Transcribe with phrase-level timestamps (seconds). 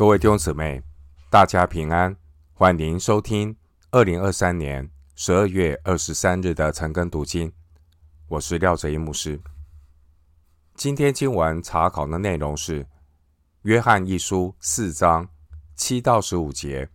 [0.00, 0.82] 各位弟兄姊妹，
[1.28, 2.16] 大家平安，
[2.54, 3.54] 欢迎收听
[3.90, 7.52] 二零二三年十二月二十三日的晨更读经。
[8.26, 9.38] 我是廖哲一牧师。
[10.74, 12.82] 今天经文查考的内容是
[13.64, 15.28] 《约翰一书》四章
[15.74, 16.86] 七到十五节。《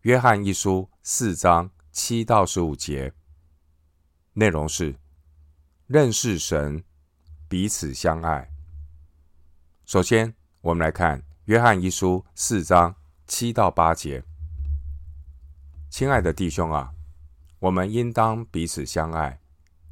[0.00, 3.12] 约翰一书》四章七到十五节
[4.32, 4.96] 内容是
[5.86, 6.82] 认识神，
[7.48, 8.50] 彼此相爱。
[9.84, 11.29] 首先，我们来看。
[11.50, 12.94] 约翰一书四章
[13.26, 14.22] 七到八节，
[15.90, 16.92] 亲爱的弟兄啊，
[17.58, 19.40] 我们应当彼此相爱，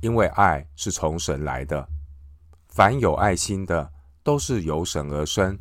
[0.00, 1.88] 因为爱是从神来的。
[2.68, 5.58] 凡有爱心的，都是由神而生，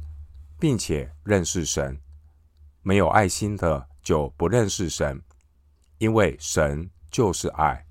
[0.59, 1.95] 并且认识神；
[2.83, 5.19] 没有爱心的，就不认识神，
[5.97, 7.87] 因为神就是爱。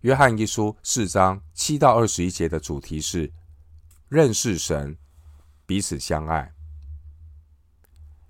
[0.00, 3.32] 约翰一书四章七到二十一节的主题是
[4.08, 4.98] 认识神。
[5.68, 6.54] 彼此相爱。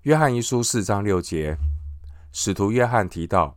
[0.01, 1.57] 约翰一书四章六节，
[2.33, 3.55] 使徒约翰提到，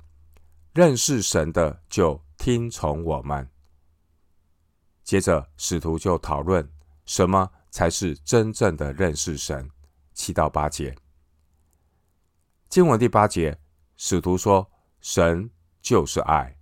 [0.72, 3.50] 认识神的就听从我们。
[5.02, 6.70] 接着，使徒就讨论
[7.06, 9.69] 什么才是真正的认识神。
[10.14, 10.96] 七到八节，
[12.69, 13.58] 经文第八节，
[13.96, 16.56] 使徒说，神就是爱。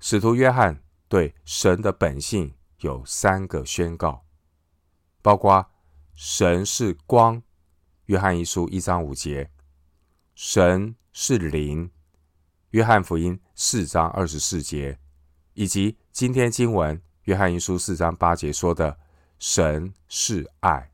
[0.00, 4.23] 使徒约翰对神的本性有三个宣告。
[5.24, 5.70] 包括
[6.14, 7.42] 神是光，
[8.04, 9.48] 约翰一书一章五节；
[10.34, 11.90] 神是灵，
[12.72, 14.98] 约翰福音四章二十四节；
[15.54, 18.98] 以及今天经文约翰一书四章八节说的
[19.38, 20.90] 神是爱。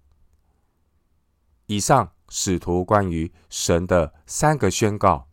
[1.66, 5.26] 以上使徒关于神的三个宣告，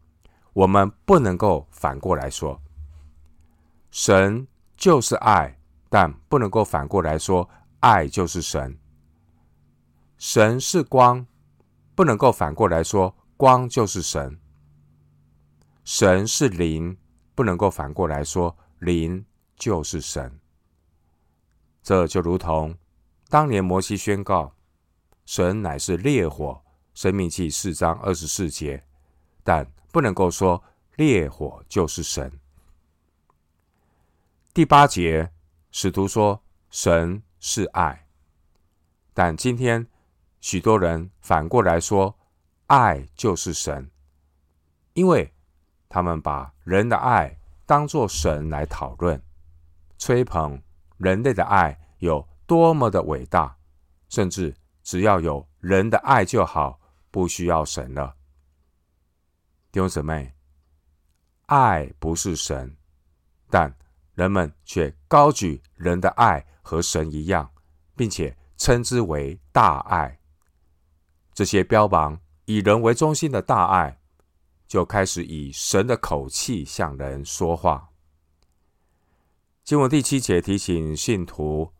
[0.53, 2.59] 我们不能够反过来说，
[3.91, 7.47] 神就是爱，但不能够反过来说
[7.81, 8.75] 爱就是神。
[10.17, 11.27] 神是光，
[11.93, 14.39] 不能够反过来说光就是神。
[15.83, 16.97] 神是灵，
[17.35, 19.23] 不能够反过来说灵
[19.55, 20.39] 就是神。
[21.83, 22.75] 这就如同
[23.29, 24.53] 当年摩西宣告
[25.25, 26.63] 神乃是烈火，
[26.95, 28.83] 生命记四章二十四节，
[29.43, 30.63] 但不能够说
[30.95, 32.39] 烈火就是神。
[34.51, 35.31] 第八节，
[35.69, 38.07] 使徒说神是爱，
[39.13, 39.87] 但今天。
[40.39, 42.17] 许多人反过来说，
[42.67, 43.89] 爱就是神，
[44.93, 45.33] 因为
[45.89, 49.21] 他们把人的爱当作神来讨论，
[49.97, 50.61] 吹捧
[50.97, 53.57] 人类的爱有多么的伟大，
[54.09, 56.79] 甚至只要有人的爱就好，
[57.11, 58.15] 不需要神了。
[59.71, 60.33] 弟兄姊妹，
[61.47, 62.77] 爱不是神，
[63.49, 63.73] 但
[64.13, 67.49] 人们却高举人的爱和神一样，
[67.95, 70.17] 并且称之为大爱。
[71.37, 74.01] 这些标榜以人为中心的大爱，
[74.67, 77.91] 就开始以神的口气向人说话。
[79.63, 81.71] 经文第七节提醒信徒，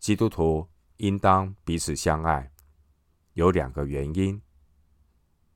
[0.00, 2.50] 基督徒应当彼此相爱，
[3.34, 4.42] 有两个原因。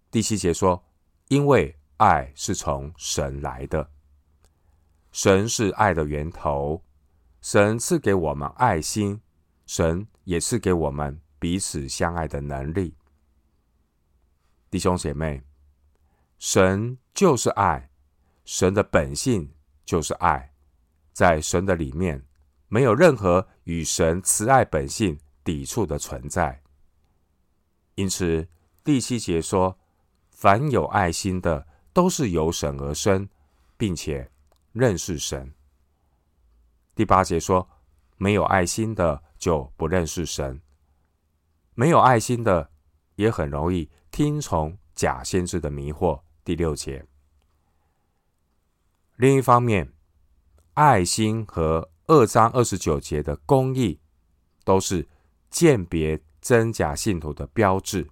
[0.08, 0.80] 第七节说，
[1.26, 3.90] 因为爱是从神来的，
[5.10, 6.80] 神是爱的源头，
[7.40, 9.20] 神赐给我们爱心，
[9.66, 12.94] 神也赐给我们彼此相爱的能力。
[14.68, 15.42] 弟兄姐妹，
[16.38, 17.88] 神就是爱，
[18.44, 19.50] 神的本性
[19.84, 20.52] 就是爱，
[21.12, 22.22] 在神的里面
[22.68, 26.60] 没有任何与神慈爱本性抵触的存在。
[27.94, 28.46] 因此，
[28.82, 29.78] 第七节说
[30.28, 33.28] ：“凡有爱心的，都是由神而生，
[33.76, 34.30] 并且
[34.72, 35.54] 认识神。”
[36.94, 37.66] 第八节说
[38.18, 40.60] ：“没有爱心的，就不认识神。
[41.74, 42.70] 没有爱心的，
[43.14, 46.22] 也很容易。”听从假先知的迷惑。
[46.42, 47.06] 第六节。
[49.16, 49.92] 另一方面，
[50.72, 54.00] 爱心和二章二十九节的公义，
[54.64, 55.06] 都是
[55.50, 58.10] 鉴别真假信徒的标志。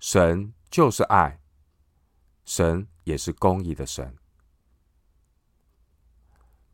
[0.00, 1.40] 神就是爱，
[2.44, 4.16] 神也是公义的神。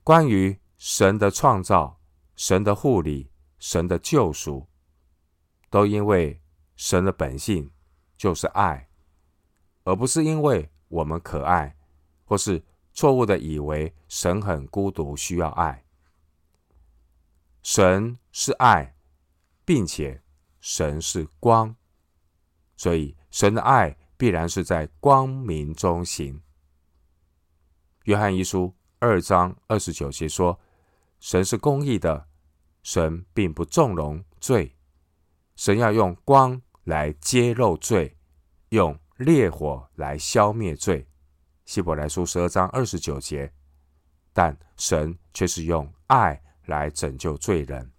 [0.02, 2.00] 关于神的创造、
[2.36, 4.66] 神的护理、神的救赎，
[5.68, 6.39] 都因为。
[6.80, 7.70] 神的本性
[8.16, 8.88] 就是爱，
[9.84, 11.76] 而不是因为我们可爱，
[12.24, 15.84] 或是错误的以为神很孤独需要爱。
[17.62, 18.96] 神是爱，
[19.62, 20.22] 并且
[20.58, 21.76] 神是光，
[22.78, 26.40] 所以神的爱必然是在光明中行。
[28.04, 30.58] 约翰一书二章二十九节说
[31.20, 32.26] ：“神是公义的，
[32.82, 34.74] 神并不纵容罪。”
[35.54, 38.16] 神要用光来揭露罪，
[38.70, 41.06] 用烈火来消灭罪。
[41.64, 43.52] 希伯来书十二章二十九节。
[44.32, 47.90] 但神却是用爱来拯救罪人。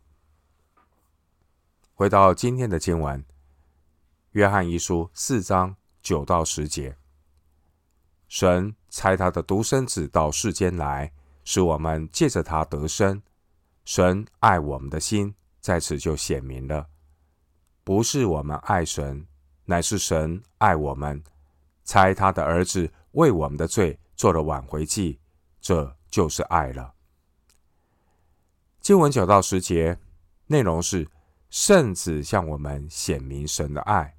[1.93, 3.23] 回到今天的经文，
[4.31, 6.97] 约翰一书四章九到十节，
[8.29, 11.11] 神差他的独生子到世间来，
[11.43, 13.21] 使我们借着他得生。
[13.83, 16.87] 神爱我们的心在此就显明了，
[17.83, 19.25] 不是我们爱神，
[19.65, 21.23] 乃是神爱我们，
[21.83, 25.19] 差他的儿子为我们的罪做了挽回祭。
[25.59, 26.93] 这就是爱了。
[28.79, 29.97] 经文九到十节
[30.47, 31.07] 内容是。
[31.51, 34.15] 圣子向我们显明神的爱。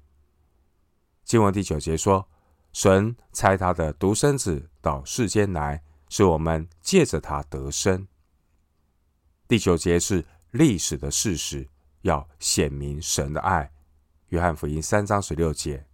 [1.23, 2.29] 经文第九节说
[2.71, 8.07] ：“神差他的独生子到世间来，使我们借着他得生。”
[9.49, 11.67] 第九节是历史的事实，
[12.03, 13.69] 要显明神的爱。
[14.29, 15.85] 约翰福音三章十六节，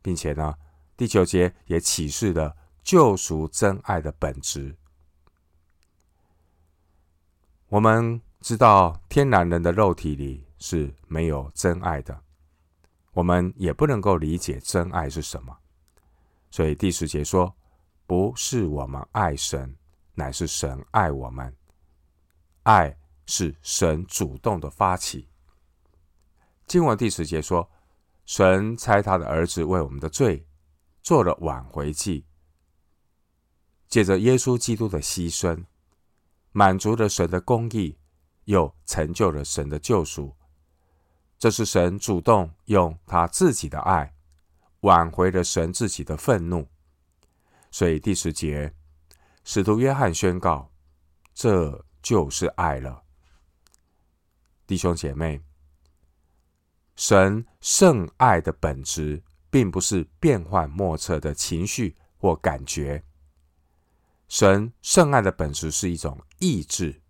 [0.00, 0.54] 并且呢，
[0.96, 4.76] 第九节也启示了救赎真爱的本质。
[7.68, 8.20] 我们。
[8.44, 12.22] 知道天然人的肉体里是没有真爱的，
[13.12, 15.56] 我们也不能够理解真爱是什么。
[16.50, 17.56] 所以第十节说，
[18.06, 19.74] 不是我们爱神，
[20.12, 21.56] 乃是神爱我们。
[22.64, 22.94] 爱
[23.26, 25.28] 是神主动的发起。
[26.66, 27.70] 经文第十节说，
[28.24, 30.46] 神差他的儿子为我们的罪
[31.02, 32.24] 做了挽回祭，
[33.88, 35.64] 借着耶稣基督的牺牲，
[36.52, 37.98] 满足了神的公义。
[38.46, 40.36] 又成就了神的救赎，
[41.38, 44.14] 这是神主动用他自己的爱
[44.80, 46.68] 挽回了神自己的愤怒。
[47.70, 48.74] 所以第十节，
[49.44, 50.70] 使徒约翰宣告
[51.32, 53.03] ：“这就是爱了。”
[54.66, 55.42] 弟兄姐妹，
[56.96, 63.04] 神圣爱的本质，并不是变幻莫测的情绪或感觉。
[64.26, 67.02] 神圣爱的本质是一种意志。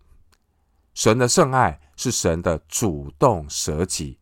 [0.93, 4.19] 神的圣爱是神的主动舍己，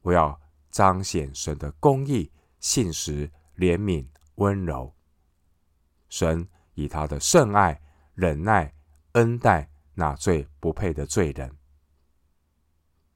[0.00, 0.40] 我要
[0.70, 4.94] 彰显神的公义、信实、怜悯、温柔。
[6.08, 7.80] 神以他的圣爱
[8.14, 8.74] 忍耐、
[9.12, 11.54] 恩待那最不配的罪人。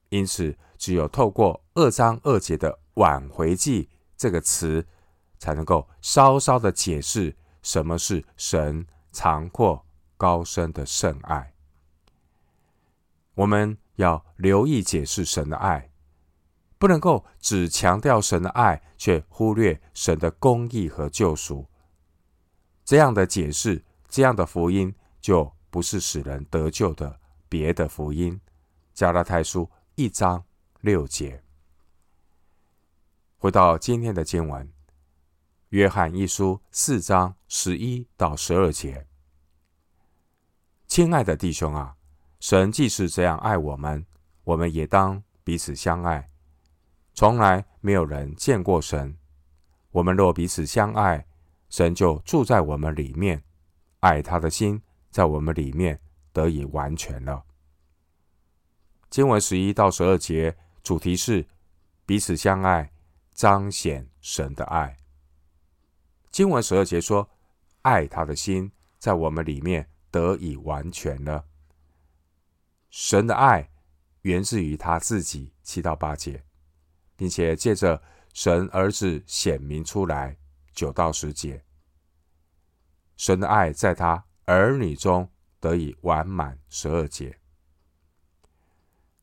[0.09, 4.85] 因此，只有透过二章二节的“挽回祭”这个词，
[5.37, 11.53] 才能够稍稍的解释什么是神长阔高深的圣爱。
[13.35, 15.91] 我们要留意解释神的爱，
[16.77, 21.67] 不能够只强调神的爱，却忽略神的公义和救赎。
[22.85, 27.19] 这样的解释，这样的福音，就不是使人得救的
[27.49, 28.39] 别的福音。
[28.93, 29.69] 加拉太书
[29.99, 30.45] 一章
[30.81, 31.41] 六节。
[33.39, 34.71] 回到今天的经文，
[35.69, 39.07] 约翰一书四章十一到十二节。
[40.85, 41.95] 亲爱的弟兄啊！
[42.39, 44.05] 神既是这样爱我们，
[44.43, 46.29] 我们也当彼此相爱。
[47.15, 49.17] 从来没有人见过神。
[49.89, 51.25] 我们若彼此相爱，
[51.69, 53.43] 神就住在我们里面，
[54.01, 54.79] 爱他的心
[55.09, 55.99] 在我们里面
[56.31, 57.46] 得以完全了。
[59.09, 61.45] 经文十一到十二节主题是
[62.05, 62.91] 彼此相爱，
[63.33, 64.97] 彰显神的爱。
[66.29, 67.29] 经文十二节说，
[67.81, 71.45] 爱他的心在我们里面得以完全了。
[72.89, 73.69] 神的爱
[74.21, 76.43] 源自于他自己，七到八节，
[77.15, 78.01] 并且借着
[78.33, 80.37] 神儿子显明出来，
[80.73, 81.63] 九到十节。
[83.15, 85.27] 神的爱在他儿女中
[85.59, 87.37] 得以完满，十二节。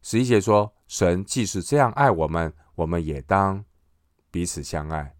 [0.06, 3.64] 十一节说，神既是这样爱我们，我们也当
[4.30, 5.16] 彼此相爱。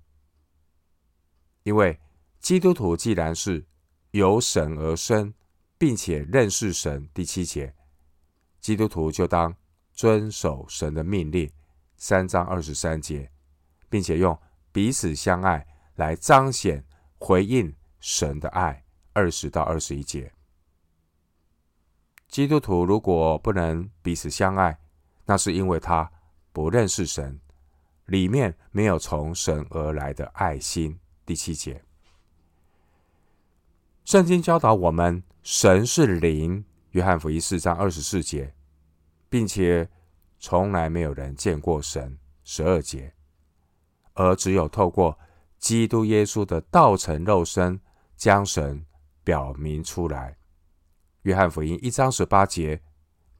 [1.62, 1.98] 因为
[2.38, 3.64] 基督徒既然是
[4.10, 5.32] 由神而生，
[5.78, 7.74] 并且认识神，第七节。
[8.60, 9.56] 基督徒就当
[9.94, 11.50] 遵守神的命令，
[11.96, 13.30] 三章二十三节，
[13.88, 14.38] 并且用
[14.70, 16.84] 彼此相爱来彰显
[17.18, 20.30] 回应神的爱，二十到二十一节。
[22.34, 24.76] 基督徒如果不能彼此相爱，
[25.24, 26.10] 那是因为他
[26.52, 27.38] 不认识神，
[28.06, 30.98] 里面没有从神而来的爱心。
[31.24, 31.80] 第七节，
[34.04, 36.64] 圣经教导我们，神是灵。
[36.90, 38.52] 约翰福音四章二十四节，
[39.28, 39.88] 并且
[40.40, 42.18] 从来没有人见过神。
[42.42, 43.14] 十二节，
[44.14, 45.16] 而只有透过
[45.60, 47.78] 基督耶稣的道成肉身，
[48.16, 48.84] 将神
[49.22, 50.36] 表明出来。
[51.24, 52.82] 约翰福音一章十八节，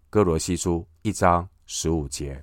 [0.09, 2.43] 哥罗西书一章十五节。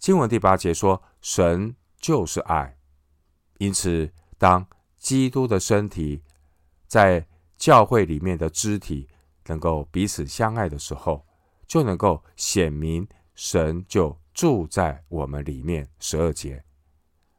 [0.00, 2.76] 经文第八节说：“神就是爱。”
[3.58, 4.66] 因此，当
[4.96, 6.24] 基督的身体
[6.88, 7.24] 在
[7.56, 9.08] 教会里面的肢体
[9.46, 11.24] 能够彼此相爱的时候，
[11.68, 13.06] 就能够显明
[13.36, 15.88] 神就住在我们里面。
[16.00, 16.64] 十二节，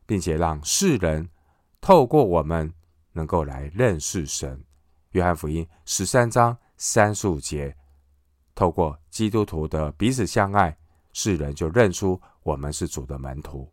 [0.05, 1.29] 并且让世人
[1.81, 2.73] 透过我们
[3.11, 4.63] 能够来认识神。
[5.15, 7.73] 约翰福音十三章三十五节，
[8.53, 10.77] 透过基督徒的彼此相爱，
[11.13, 13.71] 世人就认出我们是主的门徒。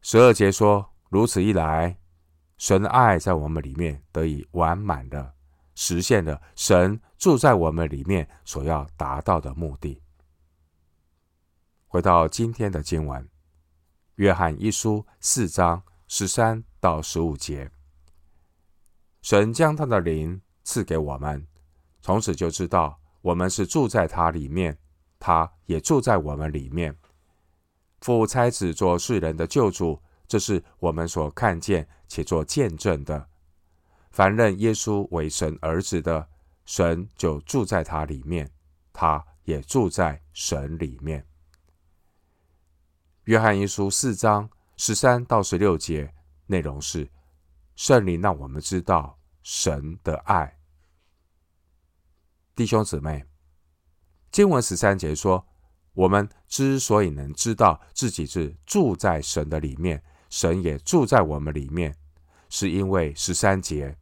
[0.00, 1.94] 十二节说：“如此一来，
[2.56, 5.34] 神的爱在我们里面得以完满的
[5.74, 10.00] 实现了神住在我们里面所要达到的目的。”
[11.86, 13.22] 回到今天的经文，
[14.14, 17.70] 《约翰一书》四章十三到十五节，
[19.24, 21.46] 神将他的灵赐给我们，
[22.02, 24.76] 从此就知道我们是住在他里面，
[25.18, 26.94] 他也住在我们里面。
[28.02, 33.26] 父差子做世人的救主，这是我们所看见且做见证的。
[34.10, 36.28] 凡认耶稣为神儿子的，
[36.66, 38.50] 神就住在他里面，
[38.92, 41.26] 他也住在神里面。
[43.24, 46.12] 约翰一书四章十三到十六节
[46.48, 47.08] 内容是：
[47.76, 50.58] 圣灵让我们知道神的爱。
[52.54, 53.24] 弟兄姊妹，
[54.30, 55.46] 经文十三节说。
[55.94, 61.96] 我们之所以能知道自己是住在神的里面，神也住在我们里面，
[62.48, 63.96] 是因为十三节，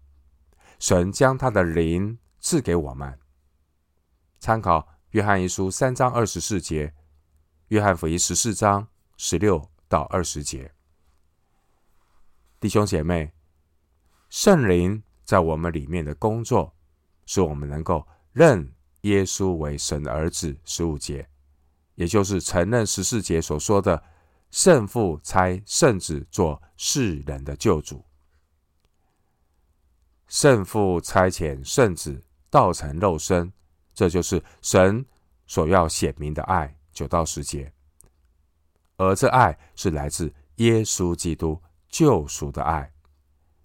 [0.79, 3.21] 神将他的灵赐给我们。
[4.41, 6.95] 参考约翰一书三章二十四节，
[7.69, 8.89] 约翰福音十四章
[9.19, 10.73] 十六到二十节。
[12.59, 13.35] 弟兄姐妹，
[14.33, 16.75] 圣灵在我们里面的工作，
[17.27, 18.73] 使我们能够认
[19.03, 20.57] 耶稣为神的儿子。
[20.65, 21.29] 十五节。
[21.97, 24.03] 也就是承认十四节所说的
[24.51, 28.03] 圣父差圣子做世人的救主，
[30.29, 33.53] 圣父差遣圣子道成肉身，
[33.93, 35.05] 这就是神
[35.47, 36.75] 所要显明的爱。
[36.91, 37.71] 九到十节，
[38.97, 41.61] 而这爱是来自耶稣基督
[41.91, 42.92] 救赎的爱，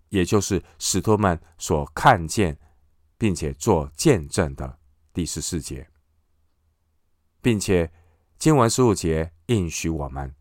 [0.10, 2.58] 也就是使徒们所看见
[3.18, 4.78] 并且做见证的
[5.14, 5.88] 第十四节，
[7.42, 7.92] 并且。
[8.40, 10.32] 经文十五节应许我们：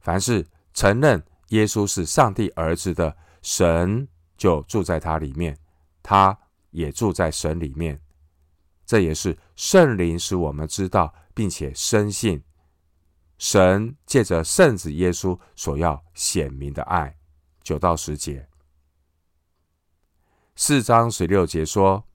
[0.00, 0.44] 凡是
[0.74, 5.56] 承认耶稣是上帝儿子的，神就住在他里面，
[6.02, 6.36] 他
[6.72, 8.02] 也住在神里面。
[8.84, 12.42] 这也是圣灵使我们知道，并且深信
[13.38, 17.16] 神借着圣子耶稣所要显明的爱。
[17.62, 18.44] 九到十节，
[20.58, 22.08] 四章十六节说：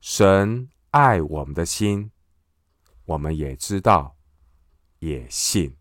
[0.00, 2.10] 神爱我们的心，
[3.04, 4.16] 我们也知道。
[4.98, 5.76] 也信。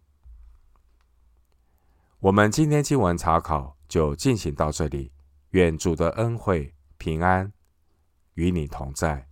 [2.19, 5.11] 我们今天经文查考就进行到这里。
[5.49, 7.51] 愿主的恩惠平安
[8.35, 9.28] 与你同在。